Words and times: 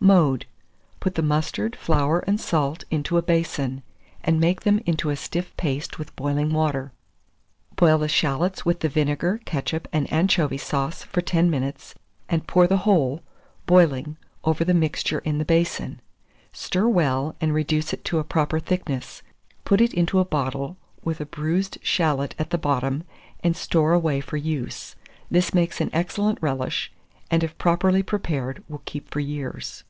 Mode. 0.00 0.44
Put 1.00 1.14
the 1.14 1.22
mustard, 1.22 1.74
flour, 1.76 2.18
and 2.26 2.38
salt 2.38 2.84
into 2.90 3.16
a 3.16 3.22
basin, 3.22 3.82
and 4.22 4.38
make 4.38 4.60
them 4.60 4.82
into 4.84 5.08
a 5.08 5.16
stiff 5.16 5.56
paste 5.56 5.98
with 5.98 6.14
boiling 6.14 6.52
water. 6.52 6.92
Boil 7.76 7.96
the 7.96 8.06
shalots 8.08 8.66
with 8.66 8.80
the 8.80 8.90
vinegar, 8.90 9.40
ketchup, 9.46 9.88
and 9.94 10.12
anchovy 10.12 10.58
sauce, 10.58 11.02
for 11.04 11.22
10 11.22 11.48
minutes, 11.48 11.94
and 12.28 12.46
pour 12.46 12.66
the 12.66 12.76
whole, 12.84 13.22
boiling, 13.64 14.18
over 14.44 14.62
the 14.62 14.74
mixture 14.74 15.20
in 15.20 15.38
the 15.38 15.42
basin; 15.46 16.02
stir 16.52 16.86
well, 16.86 17.34
and 17.40 17.54
reduce 17.54 17.94
it 17.94 18.04
to 18.04 18.18
a 18.18 18.24
proper 18.24 18.60
thickness; 18.60 19.22
put 19.64 19.80
it 19.80 19.94
into 19.94 20.18
a 20.20 20.24
bottle, 20.26 20.76
with 21.02 21.18
a 21.18 21.24
bruised 21.24 21.78
shalot 21.80 22.34
at 22.38 22.50
the 22.50 22.58
bottom, 22.58 23.04
and 23.42 23.56
store 23.56 23.94
away 23.94 24.20
for 24.20 24.36
use. 24.36 24.96
This 25.30 25.54
makes 25.54 25.80
an 25.80 25.88
excellent 25.94 26.42
relish, 26.42 26.92
and 27.30 27.42
if 27.42 27.56
properly 27.56 28.02
prepared 28.02 28.62
will 28.68 28.82
keep 28.84 29.08
for 29.10 29.20
years. 29.20 29.82